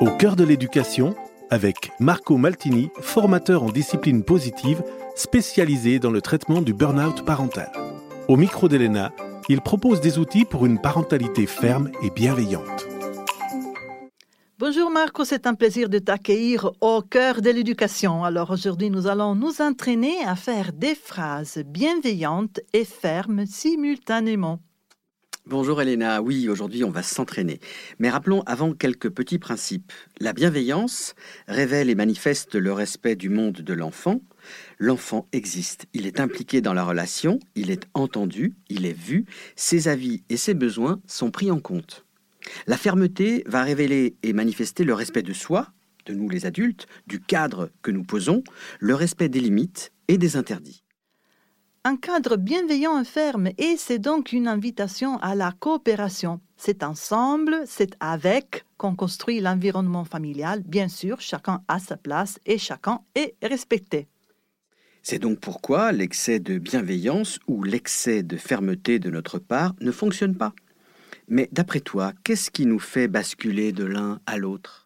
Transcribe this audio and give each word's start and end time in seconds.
Au 0.00 0.10
cœur 0.18 0.36
de 0.36 0.44
l'éducation, 0.44 1.14
avec 1.50 1.92
Marco 2.00 2.36
Maltini, 2.36 2.90
formateur 3.00 3.62
en 3.62 3.70
discipline 3.70 4.24
positive, 4.24 4.82
spécialisé 5.14 5.98
dans 5.98 6.10
le 6.10 6.20
traitement 6.20 6.62
du 6.62 6.74
burn-out 6.74 7.24
parental. 7.24 7.70
Au 8.28 8.36
micro 8.36 8.68
d'Elena, 8.68 9.12
il 9.48 9.60
propose 9.60 10.00
des 10.00 10.18
outils 10.18 10.44
pour 10.44 10.66
une 10.66 10.80
parentalité 10.80 11.46
ferme 11.46 11.90
et 12.02 12.10
bienveillante. 12.10 12.86
Bonjour 14.58 14.90
Marco, 14.90 15.24
c'est 15.24 15.46
un 15.48 15.54
plaisir 15.54 15.88
de 15.88 15.98
t'accueillir 15.98 16.70
au 16.80 17.02
cœur 17.02 17.42
de 17.42 17.50
l'éducation. 17.50 18.22
Alors 18.22 18.52
aujourd'hui, 18.52 18.90
nous 18.90 19.08
allons 19.08 19.34
nous 19.34 19.60
entraîner 19.60 20.24
à 20.24 20.36
faire 20.36 20.72
des 20.72 20.94
phrases 20.94 21.58
bienveillantes 21.66 22.60
et 22.72 22.84
fermes 22.84 23.44
simultanément. 23.44 24.60
Bonjour 25.48 25.82
Elena, 25.82 26.22
oui, 26.22 26.48
aujourd'hui 26.48 26.84
on 26.84 26.90
va 26.90 27.02
s'entraîner. 27.02 27.58
Mais 27.98 28.10
rappelons 28.10 28.42
avant 28.46 28.74
quelques 28.74 29.10
petits 29.10 29.40
principes. 29.40 29.92
La 30.20 30.32
bienveillance 30.32 31.16
révèle 31.48 31.90
et 31.90 31.96
manifeste 31.96 32.54
le 32.54 32.72
respect 32.72 33.16
du 33.16 33.28
monde 33.28 33.56
de 33.56 33.74
l'enfant. 33.74 34.20
L'enfant 34.78 35.26
existe, 35.32 35.86
il 35.94 36.06
est 36.06 36.20
impliqué 36.20 36.60
dans 36.60 36.74
la 36.74 36.84
relation, 36.84 37.40
il 37.56 37.72
est 37.72 37.88
entendu, 37.92 38.54
il 38.68 38.86
est 38.86 38.96
vu, 38.96 39.24
ses 39.56 39.88
avis 39.88 40.22
et 40.28 40.36
ses 40.36 40.54
besoins 40.54 41.00
sont 41.08 41.32
pris 41.32 41.50
en 41.50 41.58
compte. 41.58 42.04
La 42.68 42.76
fermeté 42.76 43.42
va 43.46 43.64
révéler 43.64 44.14
et 44.22 44.32
manifester 44.32 44.84
le 44.84 44.94
respect 44.94 45.22
de 45.22 45.32
soi, 45.32 45.72
de 46.06 46.14
nous 46.14 46.28
les 46.28 46.46
adultes, 46.46 46.86
du 47.08 47.20
cadre 47.20 47.68
que 47.82 47.90
nous 47.90 48.04
posons, 48.04 48.44
le 48.78 48.94
respect 48.94 49.28
des 49.28 49.40
limites 49.40 49.90
et 50.06 50.18
des 50.18 50.36
interdits 50.36 50.81
un 51.84 51.96
cadre 51.96 52.36
bienveillant 52.36 53.00
et 53.00 53.04
ferme 53.04 53.48
et 53.58 53.76
c'est 53.76 53.98
donc 53.98 54.32
une 54.32 54.46
invitation 54.46 55.18
à 55.18 55.34
la 55.34 55.52
coopération. 55.52 56.40
C'est 56.56 56.84
ensemble, 56.84 57.62
c'est 57.66 57.96
avec 57.98 58.64
qu'on 58.76 58.94
construit 58.94 59.40
l'environnement 59.40 60.04
familial. 60.04 60.62
Bien 60.64 60.88
sûr, 60.88 61.20
chacun 61.20 61.62
a 61.66 61.80
sa 61.80 61.96
place 61.96 62.38
et 62.46 62.58
chacun 62.58 63.00
est 63.14 63.34
respecté. 63.42 64.06
C'est 65.02 65.18
donc 65.18 65.40
pourquoi 65.40 65.90
l'excès 65.90 66.38
de 66.38 66.58
bienveillance 66.58 67.40
ou 67.48 67.64
l'excès 67.64 68.22
de 68.22 68.36
fermeté 68.36 69.00
de 69.00 69.10
notre 69.10 69.40
part 69.40 69.74
ne 69.80 69.90
fonctionne 69.90 70.36
pas. 70.36 70.54
Mais 71.26 71.48
d'après 71.50 71.80
toi, 71.80 72.12
qu'est-ce 72.22 72.52
qui 72.52 72.66
nous 72.66 72.78
fait 72.78 73.08
basculer 73.08 73.72
de 73.72 73.84
l'un 73.84 74.20
à 74.26 74.38
l'autre? 74.38 74.81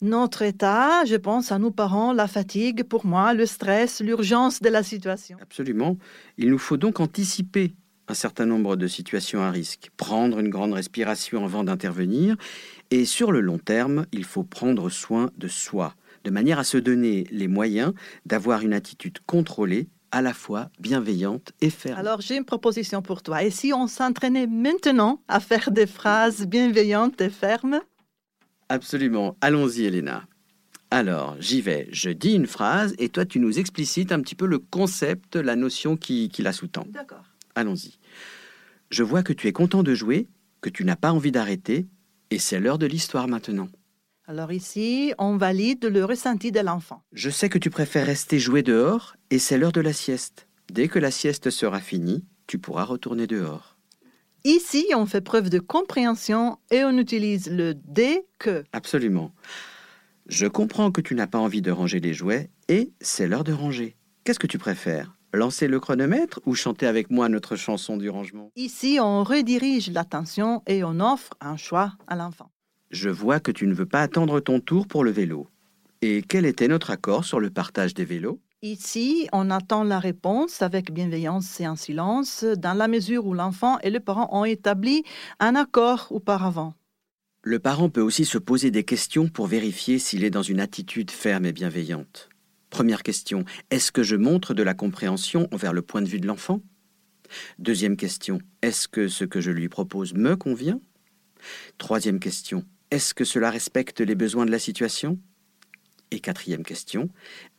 Notre 0.00 0.42
état, 0.42 1.04
je 1.04 1.16
pense 1.16 1.52
à 1.52 1.58
nos 1.58 1.70
parents, 1.70 2.12
la 2.12 2.26
fatigue, 2.26 2.84
pour 2.84 3.04
moi, 3.04 3.34
le 3.34 3.46
stress, 3.46 4.00
l'urgence 4.00 4.60
de 4.60 4.68
la 4.68 4.82
situation. 4.82 5.36
Absolument. 5.42 5.96
Il 6.38 6.50
nous 6.50 6.58
faut 6.58 6.76
donc 6.76 7.00
anticiper 7.00 7.74
un 8.08 8.14
certain 8.14 8.46
nombre 8.46 8.76
de 8.76 8.86
situations 8.88 9.40
à 9.40 9.50
risque, 9.50 9.90
prendre 9.96 10.40
une 10.40 10.48
grande 10.48 10.72
respiration 10.72 11.44
avant 11.44 11.62
d'intervenir, 11.62 12.36
et 12.90 13.04
sur 13.04 13.30
le 13.30 13.40
long 13.40 13.58
terme, 13.58 14.06
il 14.10 14.24
faut 14.24 14.42
prendre 14.42 14.88
soin 14.90 15.30
de 15.36 15.46
soi, 15.46 15.94
de 16.24 16.30
manière 16.30 16.58
à 16.58 16.64
se 16.64 16.76
donner 16.76 17.26
les 17.30 17.46
moyens 17.46 17.92
d'avoir 18.26 18.62
une 18.62 18.72
attitude 18.72 19.18
contrôlée, 19.26 19.88
à 20.12 20.22
la 20.22 20.34
fois 20.34 20.70
bienveillante 20.80 21.52
et 21.60 21.70
ferme. 21.70 21.98
Alors 21.98 22.20
j'ai 22.20 22.36
une 22.36 22.44
proposition 22.44 23.00
pour 23.00 23.22
toi. 23.22 23.44
Et 23.44 23.50
si 23.50 23.72
on 23.72 23.86
s'entraînait 23.86 24.48
maintenant 24.48 25.22
à 25.28 25.38
faire 25.38 25.70
des 25.70 25.86
phrases 25.86 26.46
bienveillantes 26.46 27.20
et 27.20 27.30
fermes? 27.30 27.80
Absolument. 28.70 29.36
Allons-y, 29.40 29.84
Elena. 29.84 30.24
Alors, 30.92 31.36
j'y 31.40 31.60
vais. 31.60 31.88
Je 31.90 32.10
dis 32.10 32.34
une 32.34 32.46
phrase 32.46 32.94
et 32.98 33.08
toi, 33.08 33.26
tu 33.26 33.40
nous 33.40 33.58
explicites 33.58 34.12
un 34.12 34.20
petit 34.20 34.36
peu 34.36 34.46
le 34.46 34.60
concept, 34.60 35.34
la 35.34 35.56
notion 35.56 35.96
qui, 35.96 36.28
qui 36.28 36.42
la 36.42 36.52
sous-tend. 36.52 36.86
D'accord. 36.88 37.24
Allons-y. 37.56 37.98
Je 38.90 39.02
vois 39.02 39.24
que 39.24 39.32
tu 39.32 39.48
es 39.48 39.52
content 39.52 39.82
de 39.82 39.92
jouer, 39.94 40.28
que 40.60 40.70
tu 40.70 40.84
n'as 40.84 40.94
pas 40.94 41.12
envie 41.12 41.32
d'arrêter, 41.32 41.88
et 42.30 42.38
c'est 42.38 42.60
l'heure 42.60 42.78
de 42.78 42.86
l'histoire 42.86 43.26
maintenant. 43.26 43.68
Alors 44.28 44.52
ici, 44.52 45.14
on 45.18 45.36
valide 45.36 45.84
le 45.86 46.04
ressenti 46.04 46.52
de 46.52 46.60
l'enfant. 46.60 47.02
Je 47.12 47.30
sais 47.30 47.48
que 47.48 47.58
tu 47.58 47.70
préfères 47.70 48.06
rester 48.06 48.38
jouer 48.38 48.62
dehors, 48.62 49.16
et 49.30 49.40
c'est 49.40 49.58
l'heure 49.58 49.72
de 49.72 49.80
la 49.80 49.92
sieste. 49.92 50.46
Dès 50.72 50.86
que 50.86 51.00
la 51.00 51.10
sieste 51.10 51.50
sera 51.50 51.80
finie, 51.80 52.24
tu 52.46 52.60
pourras 52.60 52.84
retourner 52.84 53.26
dehors. 53.26 53.79
Ici, 54.44 54.86
on 54.94 55.06
fait 55.06 55.20
preuve 55.20 55.50
de 55.50 55.58
compréhension 55.58 56.58
et 56.70 56.82
on 56.84 56.96
utilise 56.96 57.50
le 57.50 57.74
dès 57.74 58.24
que. 58.38 58.64
Absolument. 58.72 59.32
Je 60.28 60.46
comprends 60.46 60.90
que 60.90 61.00
tu 61.00 61.14
n'as 61.14 61.26
pas 61.26 61.38
envie 61.38 61.60
de 61.60 61.70
ranger 61.70 62.00
les 62.00 62.14
jouets 62.14 62.50
et 62.68 62.92
c'est 63.00 63.28
l'heure 63.28 63.44
de 63.44 63.52
ranger. 63.52 63.96
Qu'est-ce 64.24 64.38
que 64.38 64.46
tu 64.46 64.58
préfères 64.58 65.16
Lancer 65.32 65.68
le 65.68 65.78
chronomètre 65.78 66.40
ou 66.46 66.54
chanter 66.54 66.86
avec 66.86 67.10
moi 67.10 67.28
notre 67.28 67.54
chanson 67.54 67.96
du 67.96 68.08
rangement? 68.08 68.50
Ici, 68.56 68.98
on 69.00 69.22
redirige 69.24 69.90
l'attention 69.90 70.62
et 70.66 70.82
on 70.84 71.00
offre 71.00 71.34
un 71.40 71.56
choix 71.56 71.92
à 72.06 72.16
l'enfant. 72.16 72.50
Je 72.90 73.08
vois 73.10 73.40
que 73.40 73.52
tu 73.52 73.66
ne 73.66 73.74
veux 73.74 73.86
pas 73.86 74.02
attendre 74.02 74.40
ton 74.40 74.58
tour 74.58 74.88
pour 74.88 75.04
le 75.04 75.10
vélo. 75.10 75.48
Et 76.02 76.22
quel 76.22 76.46
était 76.46 76.66
notre 76.66 76.90
accord 76.90 77.24
sur 77.24 77.40
le 77.40 77.50
partage 77.50 77.94
des 77.94 78.04
vélos? 78.04 78.40
Ici, 78.62 79.26
on 79.32 79.48
attend 79.48 79.84
la 79.84 79.98
réponse 79.98 80.60
avec 80.60 80.92
bienveillance 80.92 81.62
et 81.62 81.66
en 81.66 81.76
silence, 81.76 82.44
dans 82.44 82.74
la 82.74 82.88
mesure 82.88 83.24
où 83.24 83.32
l'enfant 83.32 83.78
et 83.78 83.88
le 83.88 84.00
parent 84.00 84.28
ont 84.32 84.44
établi 84.44 85.02
un 85.38 85.56
accord 85.56 86.08
auparavant. 86.10 86.74
Le 87.42 87.58
parent 87.58 87.88
peut 87.88 88.02
aussi 88.02 88.26
se 88.26 88.36
poser 88.36 88.70
des 88.70 88.84
questions 88.84 89.28
pour 89.28 89.46
vérifier 89.46 89.98
s'il 89.98 90.24
est 90.24 90.30
dans 90.30 90.42
une 90.42 90.60
attitude 90.60 91.10
ferme 91.10 91.46
et 91.46 91.54
bienveillante. 91.54 92.28
Première 92.68 93.02
question, 93.02 93.46
est-ce 93.70 93.92
que 93.92 94.02
je 94.02 94.16
montre 94.16 94.52
de 94.52 94.62
la 94.62 94.74
compréhension 94.74 95.48
envers 95.52 95.72
le 95.72 95.80
point 95.80 96.02
de 96.02 96.08
vue 96.08 96.20
de 96.20 96.26
l'enfant? 96.26 96.60
Deuxième 97.58 97.96
question, 97.96 98.42
est-ce 98.60 98.88
que 98.88 99.08
ce 99.08 99.24
que 99.24 99.40
je 99.40 99.52
lui 99.52 99.70
propose 99.70 100.12
me 100.12 100.36
convient? 100.36 100.82
Troisième 101.78 102.20
question, 102.20 102.66
est-ce 102.90 103.14
que 103.14 103.24
cela 103.24 103.50
respecte 103.50 104.00
les 104.00 104.14
besoins 104.14 104.44
de 104.44 104.50
la 104.50 104.58
situation? 104.58 105.18
Et 106.10 106.20
quatrième 106.20 106.62
question, 106.62 107.08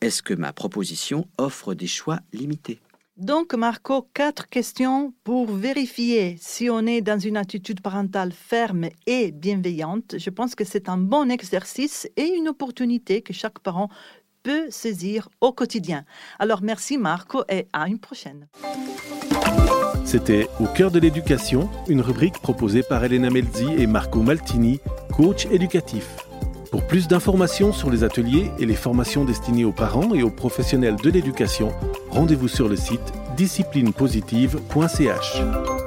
est-ce 0.00 0.22
que 0.22 0.34
ma 0.34 0.52
proposition 0.52 1.26
offre 1.38 1.74
des 1.74 1.86
choix 1.86 2.20
limités? 2.32 2.80
Donc, 3.16 3.52
Marco, 3.52 4.08
quatre 4.14 4.48
questions 4.48 5.12
pour 5.24 5.52
vérifier 5.52 6.38
si 6.40 6.70
on 6.70 6.86
est 6.86 7.02
dans 7.02 7.18
une 7.18 7.36
attitude 7.36 7.82
parentale 7.82 8.32
ferme 8.32 8.88
et 9.06 9.30
bienveillante. 9.30 10.14
Je 10.16 10.30
pense 10.30 10.54
que 10.54 10.64
c'est 10.64 10.88
un 10.88 10.96
bon 10.96 11.30
exercice 11.30 12.08
et 12.16 12.28
une 12.28 12.48
opportunité 12.48 13.20
que 13.20 13.34
chaque 13.34 13.58
parent 13.58 13.90
peut 14.42 14.70
saisir 14.70 15.28
au 15.42 15.52
quotidien. 15.52 16.06
Alors, 16.38 16.62
merci 16.62 16.96
Marco 16.96 17.44
et 17.50 17.66
à 17.74 17.88
une 17.88 17.98
prochaine. 17.98 18.46
C'était 20.06 20.48
Au 20.58 20.64
cœur 20.64 20.90
de 20.90 20.98
l'éducation, 20.98 21.68
une 21.88 22.00
rubrique 22.00 22.38
proposée 22.40 22.82
par 22.82 23.04
Elena 23.04 23.28
Melzi 23.28 23.66
et 23.76 23.86
Marco 23.86 24.22
Maltini, 24.22 24.80
coach 25.14 25.46
éducatif. 25.50 26.16
Pour 26.70 26.86
plus 26.86 27.08
d'informations 27.08 27.72
sur 27.72 27.90
les 27.90 28.04
ateliers 28.04 28.52
et 28.58 28.66
les 28.66 28.76
formations 28.76 29.24
destinées 29.24 29.64
aux 29.64 29.72
parents 29.72 30.14
et 30.14 30.22
aux 30.22 30.30
professionnels 30.30 30.94
de 30.96 31.10
l'éducation, 31.10 31.72
rendez-vous 32.10 32.46
sur 32.46 32.68
le 32.68 32.76
site 32.76 33.12
disciplinepositive.ch. 33.36 35.79